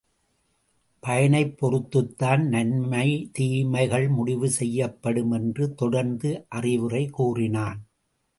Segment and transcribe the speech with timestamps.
[1.03, 3.29] பயனைப் பொறுத்துத்தான் நன்மை
[3.31, 7.79] தீமைகள் முடிவு செய்யப்படும் என்று தொடர்ந்து அறிவுரை கூறினான்.